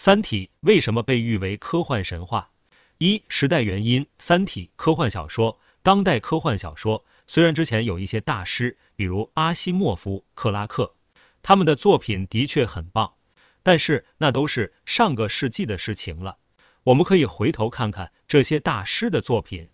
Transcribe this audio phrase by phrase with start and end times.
[0.00, 2.52] 三体为什么被誉为科幻神话？
[2.98, 4.06] 一、时代原因。
[4.16, 10.94] 三体科幻小说，当代科幻小说虽然之前有一些大师，比如阿西莫夫、克拉克，
[11.42, 13.14] 他们的作品的确很棒，
[13.64, 16.38] 但是那都是上个世纪的事情了。
[16.84, 19.68] 我们可以回头看看这些大师的作品，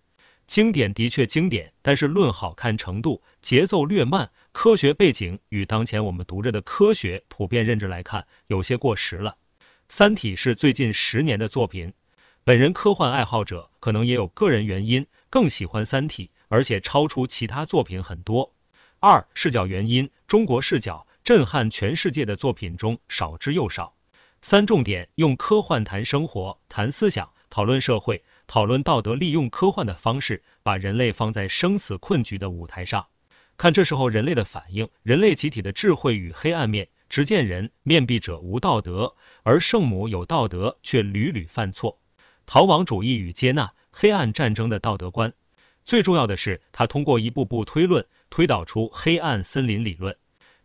[0.47, 9.37] 经典的确经典，但是论好看程度，节奏略慢，科学背景与当前我们读着的科学普遍认知来看，有些过时了。
[9.89, 11.93] 三体是最近十年的作品，
[12.43, 18.55] 本人科幻爱好者，可能也有个人原因，更喜欢三体，而且超出其他作品很多。
[18.99, 23.95] 二视角原因，中国视角震撼全世界的作品中少之又少。
[24.41, 33.07] 三重点，用科幻谈生活，谈思想，讨论社会，讨论道德，利用科幻的方式，把人类放在生死困局的舞台上，
[33.59, 36.89] 看这时候人类的反应，人类集体的智慧与黑暗面。
[37.15, 39.15] 执剑人面壁者无道德，
[39.45, 42.01] 而圣母有道德却屡屡犯错。
[42.45, 45.33] 逃亡主义与接纳黑暗战争的道德观。
[45.85, 50.17] 最重要的是，他通过一步步推论，推导出黑暗森林理论，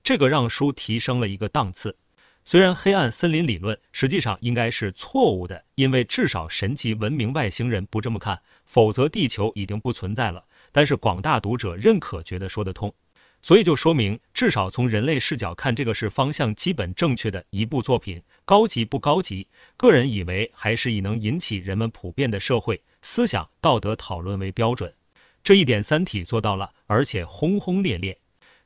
[0.02, 1.98] 这个让书提升了一个档次。
[2.44, 10.46] 虽然黑暗森林理论实际上应该是错误的，因为至少神级文明外星人不这么看，否则地球已经不存在了。
[10.72, 12.96] 但是广大读者认可，觉得说得通。
[13.42, 18.24] 所以就说明，至少从人类视角看，这个是方向基本正确的一部作品。
[18.46, 19.48] 高级不高级？
[19.78, 24.94] 个人以为还是以能引起人们普遍的社会思想、道德讨论为标准。
[25.42, 28.20] 这一点，《三体》做到了，而且轰轰烈烈。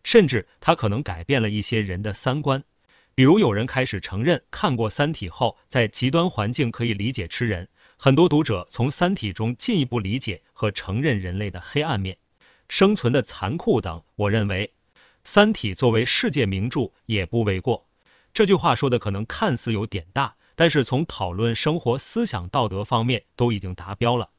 [0.04, 2.64] 甚至它可能改变了一些人的三观。
[3.16, 7.70] 比如，有人开始承认看过《三体》后，在极端环境可以理解吃人。
[7.96, 12.18] 很多读者从《三体》中进一步理解和承认人类的黑暗面。
[12.70, 14.74] 生存的残酷等，我认为
[15.24, 17.88] 《三体》作为世界名著也不为过。
[18.34, 24.30] 这句话说的可能看似有点大，但是从讨论生活、思想、道德方面都已经达标了。